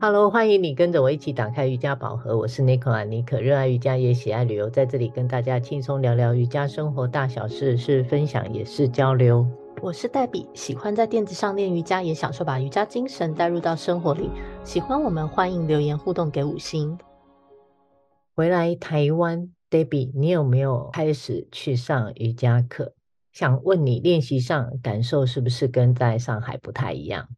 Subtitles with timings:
[0.00, 2.36] Hello，欢迎你跟着我一起打开瑜伽宝盒。
[2.36, 9.46] 我是 Nicola 妮可，热爱瑜伽也喜爱旅游，在这里跟大家轻松聊聊瑜伽生活大小事，是分享也是交流。
[9.80, 14.28] 我是黛比，喜欢在垫子上练瑜伽，也享受把瑜伽精神带入到生活里。
[14.64, 16.98] 喜欢我们，欢迎留言互动给五星。
[18.34, 22.94] 回来台湾，Debbie，你有没有开始去上瑜伽课？
[23.32, 27.28] 想问你练习上感受是不是跟在上海不太一样？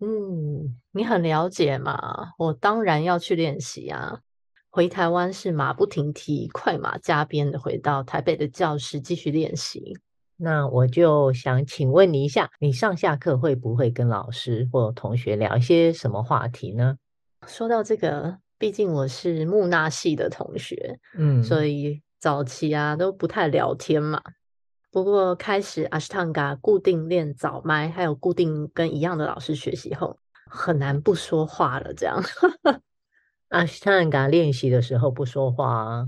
[0.00, 4.20] 嗯，你很了解嘛，我当然要去练习啊。
[4.70, 9.96] 回台湾是马不停蹄、快马加鞭的回到台北的教室继续练习。
[10.36, 16.96] 那我就想请问你一下，你上下课会不会跟老师或同学聊一些什么话题呢？
[17.46, 24.20] 说到这个，毕竟我是木讷系的同学，嗯，所以早期啊都不太聊天嘛。
[24.94, 30.16] 不过开始 Ashtanga 固定练早麦，还有固定跟一样的老师学习后，
[30.48, 31.92] 很难不说话了。
[31.92, 32.22] 这样
[33.50, 36.06] Ashtanga 练习的时候不说话啊，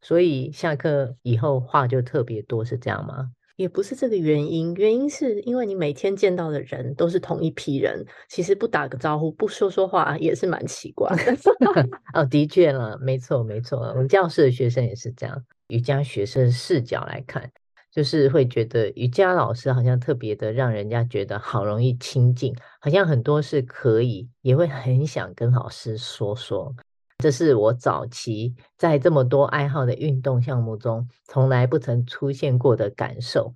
[0.00, 3.32] 所以下课以后话就特别多，是这样吗？
[3.56, 11.36] 也不是这个原因，原因是因为你每天见到的人都是同一批人，其实不打个招呼，不说说话也是蛮奇怪的。
[12.18, 17.52] 哦，的确了，没错没错，我们教室的学生也是这样，瑜伽学生视角来看。
[17.92, 26.74] 就是会觉得瑜伽老师好像特别的让人家觉得好容易亲近，好像很多事可以，也会很想跟老师说说。
[27.18, 33.52] 这是我早期在这么多爱好的运动项目中从来不曾出现过的感受。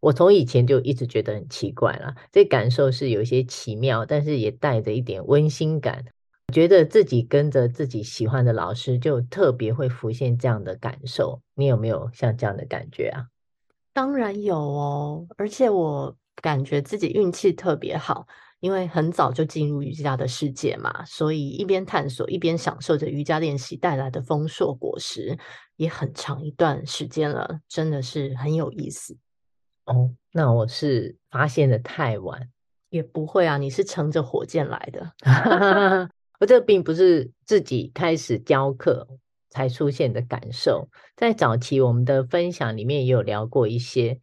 [0.00, 6.04] 我从以前就一直觉得很奇怪了，这感受是有些奇妙，但是也带着一点温馨感。
[6.52, 11.40] 觉得自己跟着自己喜欢的老师，就特别会浮现这样的感受。
[11.54, 13.31] 你有没有像这样的感觉啊？
[13.92, 18.26] 当然有哦，而且我感觉自己运气特别好，
[18.60, 25.36] 因为很早就进入瑜伽的世界嘛，所以一边探索一边享受着瑜伽练习带来的丰硕果实，
[25.76, 29.16] 也很长一段时间了，真的是很有意思。
[29.84, 32.48] 哦，那我是发现的太晚，
[32.88, 35.12] 也不会啊，你是乘着火箭来的，
[36.40, 39.06] 我这并不是自己开始教课。
[39.52, 44.18] 才出现的感受，在早期我们的分享里面也有聊过一些。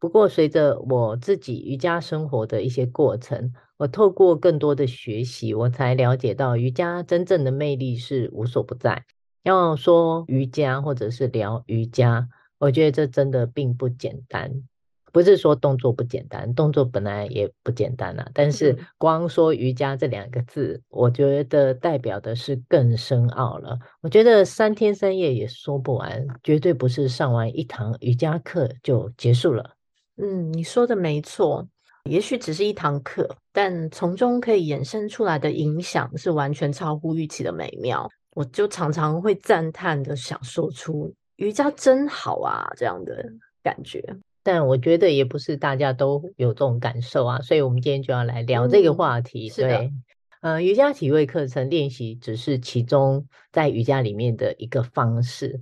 [0.00, 9.04] 不过，随着我自己瑜伽生活的一些过程，我透过更多的学习，我才了解到瑜伽真正的魅力是无所不在。
[9.44, 12.28] 要说瑜伽，或者是聊瑜伽，
[12.58, 14.64] 我觉得这真的并不简单。
[15.12, 18.26] 不是说动作不简单，动作本来也不简单啊。
[18.32, 23.78] 但是光说瑜伽这两个字，嗯，我觉得代表的是更深奥了。
[24.00, 29.72] 我觉得三天三夜也说不完，绝对不是上完一堂瑜伽课就结束了。
[30.16, 31.68] 嗯，你说的没错，
[32.04, 38.08] 也许只是一堂课，但从中可以衍生出来的影响是完全超乎预期的美妙。
[38.34, 43.22] 我就常常会赞叹的想说出瑜伽真好啊，这样的
[43.62, 44.02] 感觉。
[44.42, 49.48] 但我觉得也不是大家都有这种感受啊，所以我们今天就要来聊这个话题。
[49.48, 49.92] 嗯、对，
[50.40, 55.60] 呃，瑜伽体位课程练习只是其中在瑜伽里面的一个方式，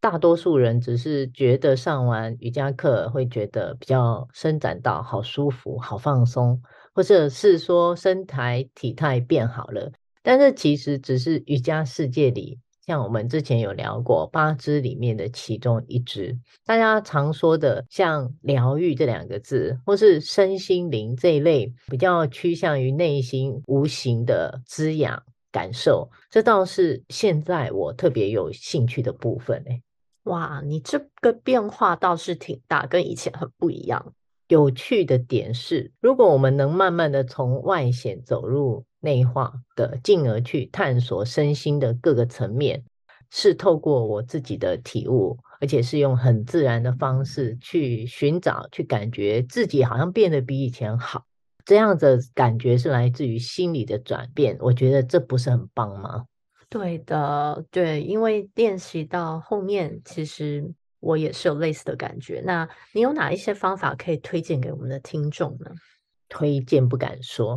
[0.00, 6.60] 大多数人只是觉得上完瑜伽课会觉得比较伸展到好舒服、好放松，
[6.94, 9.92] 或者是说身材体态变好了，
[10.22, 12.58] 但是其实只是瑜伽世界里。
[12.86, 25.20] 像我们之前有聊过八支里面的其中一支，大家常说的像疗愈这两个字，或是身心灵这一类比较趋向于内心无形的滋养
[25.50, 29.82] 感受，这倒是现在我特别有兴趣的部分诶。
[30.22, 34.14] 哇，你这个变化倒是挺大，跟以前很不一样。
[34.48, 42.84] 有趣的点是，如果我们能慢慢的从外显走入内化的，进而去探索身心的各个层面，
[43.30, 51.24] 是透过我自己的体悟，而且是用很自然的方式去寻找、去感觉自己好像变得比以前好，
[51.64, 54.56] 这样的感觉是来自于心理的转变。
[54.60, 56.24] 我觉得这不是很棒吗？
[56.68, 60.72] 对的，对，因为练习到后面，其实。
[61.06, 62.42] 我也是有类似的感觉。
[62.44, 65.70] 那你有哪一些方法可以推荐给我们的听众呢？
[66.28, 67.56] 推荐不敢说，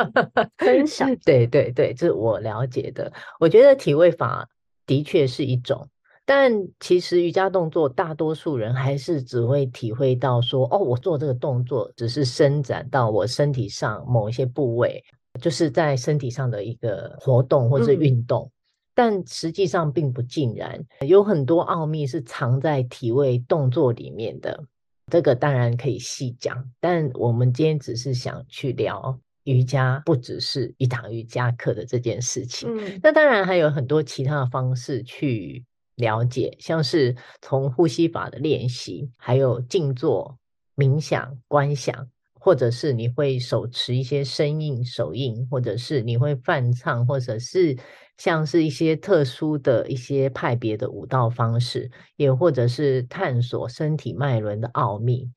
[0.58, 1.08] 分享。
[1.24, 3.10] 对对对，这是我了解的。
[3.40, 4.46] 我觉得体位法
[4.84, 5.88] 的确是一种，
[6.26, 15.02] 但其实瑜伽动作大多数人还是只会体会到说，哦，我做这个动作只是伸展到我身体上某一些部位，
[15.40, 18.44] 就是在身体上的一个活动或者运动。
[18.44, 18.53] 嗯
[18.94, 24.64] 但实际上并不尽然，有很多奥秘是藏在体位动作里面的。
[25.10, 32.68] 这个当然可以细讲，但我们今天只是想去聊瑜伽不只是一堂瑜伽课的这件事情。
[32.74, 35.64] 嗯，那当然还有很多其他的方式去
[35.96, 40.38] 了解，像是从呼吸法的练习，还有静坐、
[40.76, 42.08] 冥想、观想。
[42.40, 47.74] 或者是你会手持一些声印手印，或者是你会泛唱，或者是
[48.16, 55.30] 像是一些特殊的一些派别的舞蹈方式，也或者是探索身体脉轮的奥秘。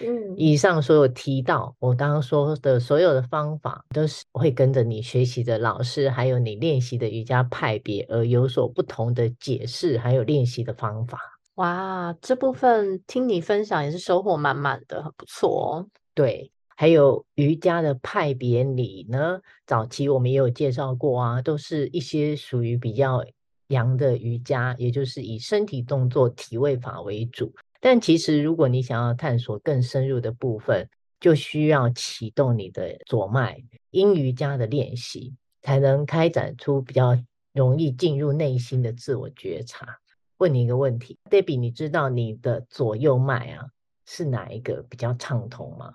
[0.00, 11.18] 嗯，以上所有提到我刚刚说的所有的方法，都是会跟着你学习的老师，还有你练习的瑜伽派别而有所不同的解释，还有练习的方法。
[11.56, 15.86] 哇，这部分听你分享也是收获满满的，很不错哦。
[16.14, 23.24] 对，还有瑜伽的派别里呢，早期我们也有介绍过啊，都是一些属于比较
[23.66, 27.52] 阳的瑜伽，也就是以身体动作体位法为主。
[27.80, 30.88] 但其实如果你想要探索更深入的部分，
[31.18, 33.60] 就需要启动你的左脉，
[33.90, 37.18] 阴瑜伽的练习，才能开展出比较
[37.52, 39.98] 容易进入内心的自我觉察。
[40.36, 43.66] 问你一个问题，Debbie，你知道你的左右脉啊
[44.06, 45.92] 是哪一个比较畅通吗？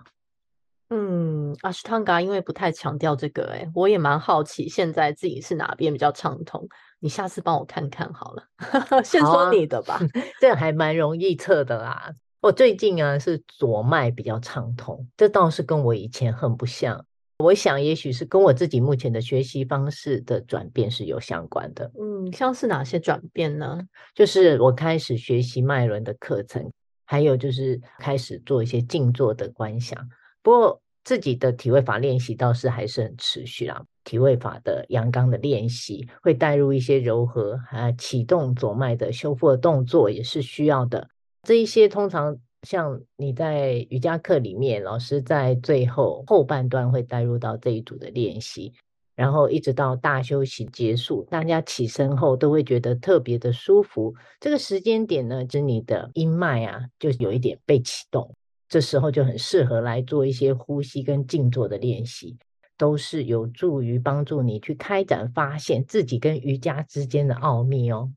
[0.90, 6.68] 嗯，阿斯汤嘎因为不太强调这个，诶，我也蛮好奇，现在自己是哪边比较畅通？
[7.00, 8.42] 你下次帮我看看好了。
[9.02, 10.00] 先说你的吧，啊、
[10.40, 12.12] 这还蛮容易测的啦。
[12.40, 17.04] 我最近啊是左脉比较畅通，这倒是跟我以前很不像。
[17.38, 21.90] 我想也许是跟我自己目前的学习方式的转变是有相关的。
[21.98, 23.80] 嗯，像是哪些转变呢？
[24.14, 26.70] 就是我开始学习脉轮的课程，
[27.04, 29.98] 还有就是开始做一些静坐的观想。
[30.44, 33.84] 不过自己的体位法练习倒是还是很持续啦。
[34.04, 41.08] 体位法的阳刚的练习会带入一些柔和，还有启动左脉的修复的动作也是需要的。
[41.42, 48.74] 这一些通常像你在瑜伽课里面，老师在最后后半段会带入到这一组的练习，
[49.16, 54.14] 然后一直到大休息结束，大家起身后都会觉得特别的舒服。
[54.38, 58.34] 这个时间点呢，就是你的阴脉啊，就有一点被启动。
[58.74, 62.36] 这时候就很适合来做一些呼吸跟静坐的练习，
[62.76, 68.10] 都是有助于帮助你去开展发现自己跟瑜伽之间的奥秘哦。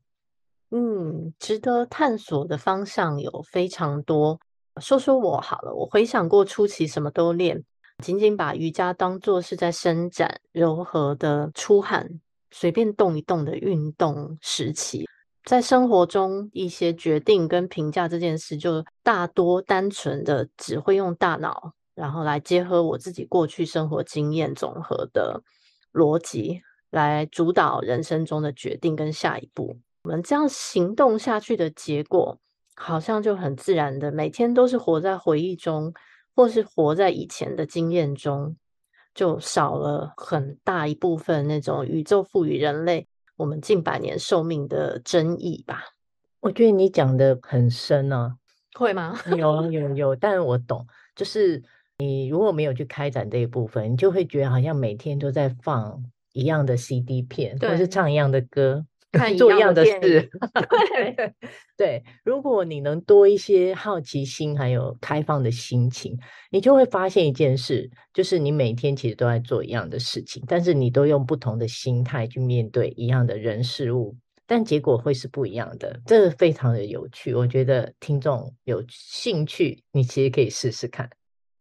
[0.72, 4.40] 嗯，值得探索的方向有非常多。
[4.80, 7.62] 说说我好了，我回想过初期什么都练，
[8.02, 12.18] 仅仅把瑜伽当作是在伸展、柔和的出汗、
[12.50, 15.08] 随便动一动的运动时期。
[15.48, 25.42] 在生活中，一些决定跟评价这件事，就大多单纯的只会用大脑，然后来结合我自己过去生活经验总和的
[25.94, 26.60] 逻辑，
[26.90, 29.78] 来主导人生中的决定跟下一步。
[30.02, 32.38] 我们这样行动下去的结果，
[32.76, 35.94] 好像就很自然的，每天都是活在回忆中，
[36.36, 38.54] 或是活在以前的经验中，
[39.14, 43.08] 就少了很大一部分那种宇宙赋予人类。
[43.38, 45.80] 我们近百年寿命的争议吧，
[46.40, 48.36] 我觉得你讲的很深啊，
[48.74, 49.16] 会吗？
[49.36, 51.62] 有有有， 但我懂，就是
[51.98, 56.02] 你如果没有去开展这一部分，你就会觉得好像每天都在放
[56.32, 58.84] 一样的 CD 片，或是唱一样的歌。
[59.12, 61.32] 看做一样的事， 对
[61.78, 62.04] 对。
[62.22, 66.14] 如果你能多一些好奇心，还有开放的心情，
[66.50, 74.14] 你就会发现一件事，就是你每天其实都在做一样的事情，但是你都用不同的心态去面对一样的人事物，
[74.46, 75.98] 但结果会是不一样的。
[76.04, 81.08] 这个非常的有趣，我觉得听众有兴趣，你其实可以试试看。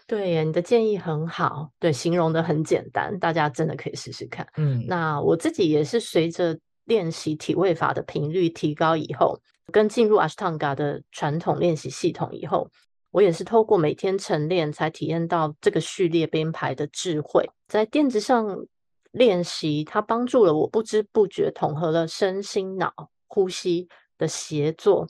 [0.06, 4.46] 对，你的建议很好，对，形容的很简单，大家真的可以试试看。
[4.58, 6.60] 嗯，那我自己也是随着。
[6.88, 9.40] 练习体位法的频率提高以后，
[9.72, 12.70] 跟进入阿斯汤嘎的传统练习系统以后，
[13.12, 17.50] 我也是透过每天晨练，才体验到这个序列编排的智慧。
[17.68, 18.66] 在垫子上
[19.12, 22.94] 练习，它帮助了我不知不觉统合了身心脑
[23.28, 25.08] 呼吸的协作，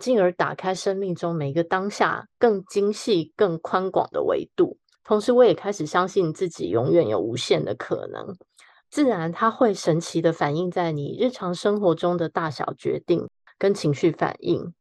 [0.00, 4.76] 进而打开生命中每一个当下更精细、更宽广的维度。
[5.04, 8.36] 同时，我也开始相信自己永远有无限的可能。
[8.90, 14.74] 自然，它会神奇的反映在你日常生活中的大小决定跟情绪反应。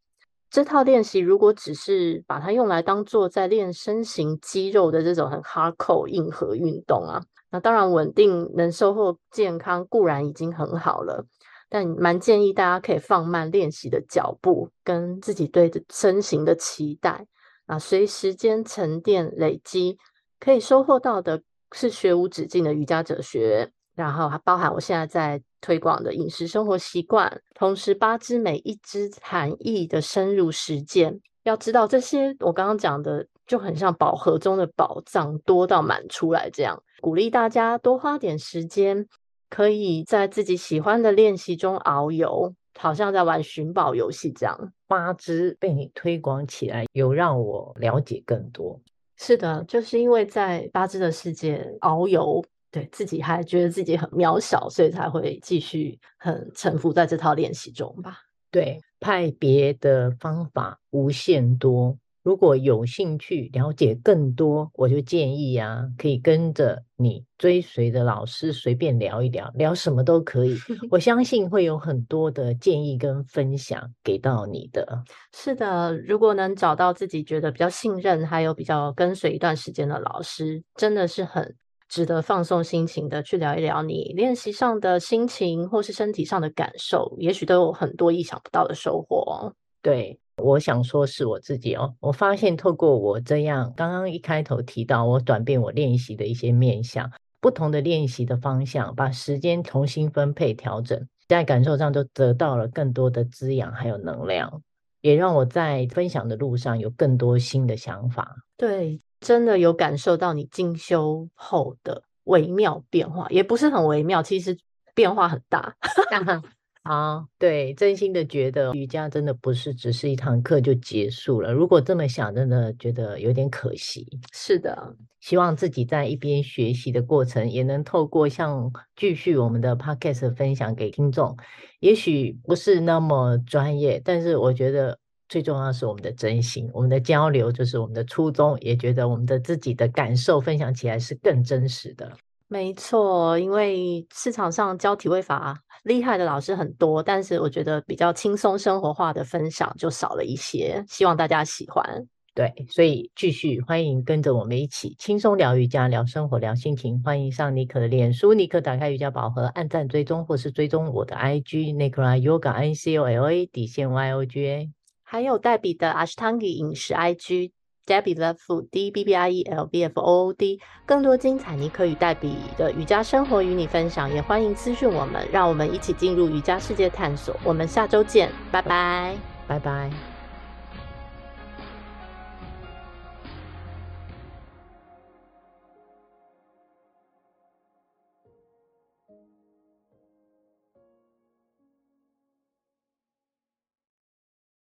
[0.49, 11.23] 这套练习如果只是把它用来当做在练身形肌肉的这种很 hardcore 硬核运动啊，那当然稳定能收获健康固然已经很好了，
[11.69, 17.27] 但蛮建议大家可以放慢练习的脚步跟自己对身形的期待
[17.67, 19.99] 啊，随时间沉淀累积，
[20.39, 23.71] 可以收获到的是学无止境的瑜伽哲学。
[23.99, 31.19] 然后还包含我现在在推广的饮食生活习惯，同时八支每一支含义的深入实践。
[31.43, 36.81] 要知道这些，我刚刚讲的就很像宝盒中的宝藏，多到满出来这样。
[37.01, 39.05] 鼓励大家多花点时间，
[39.49, 44.71] 可以在自己喜欢的练习中遨游，好像在玩寻宝游戏这样。
[44.87, 48.79] 八支被你推广起来，有让我了解更多。
[49.17, 52.41] 是的，就是因为在八支的世界遨游，
[52.71, 58.17] 对自己还觉得自己很渺小，所以才会继续很沉浮在这套练习中吧。
[58.51, 61.97] 对，派别的方法无限多。
[62.21, 70.57] 如果有兴趣了解更多，我就建议啊，可以跟着你追随的老师随便聊一聊，聊什么都可以。
[70.91, 75.01] 我相信会有很多的建议跟分享给到你的。
[75.33, 81.55] 是的，如果能找到自己觉得比较信任，还有比较跟随一段时间的老师，真的是很
[81.89, 89.53] 值得放松心情的去聊一聊你练习上的心情，或是身体上的感受，也许都有很多意想不到的收获。
[89.81, 90.17] 对。
[90.41, 104.61] 我想说是我自己哦，我发现透过我这样，刚刚一开头提到我转变我练习的一些面向，不同的练习的方向，把时间重新分配调整，在感受上都得到了更多的滋养还有能量，
[105.01, 108.33] 也让我在分享的路上有更多新的想法。
[108.55, 114.57] 对，真的有感受到你进修后的微妙变化，也不是很微妙，其实
[114.93, 115.75] 变化很大。
[116.83, 121.51] 啊，对，真心的觉得瑜伽真的不是只是一堂课就结束了。
[121.51, 124.07] 如果这么想，真的觉得有点可惜。
[124.33, 131.37] 是的，希望自己在一边学习的过程，也能透过像继续我们的 podcast 分享给听众。
[131.79, 134.97] 也许不是那么专业，但是我觉得
[135.29, 142.11] 最重要的是我们的真心，我们的交流就是我们的初衷，也觉得我们的自己的感受分享起来是更真实的。
[142.47, 150.83] 没错，因为市场上教体位法厉害的老师很多，但是我觉得比较轻松生活化的分享就少了一些。
[150.87, 152.07] 希望大家喜欢。
[152.33, 156.99] 对，所以继续欢迎跟着我们一起轻松聊瑜伽、聊生活、聊心情。
[157.03, 164.71] 欢迎上妮可的脸书，妮可打开瑜伽宝盒，按赞追踪或是追踪我的 IG Nicola Yoga N C O L A 底线 Y O G A，
[165.09, 167.51] 还有黛比的 Ashtanga 饮食 IG。
[167.87, 177.35] Debbie Love Food D B B I E L B F O O D，更多精彩，你可与黛比的瑜伽生活与你分享，也欢迎私讯我们，让我们一起进入瑜伽世界探索。
[177.43, 180.08] 我们下周见，拜拜，拜拜。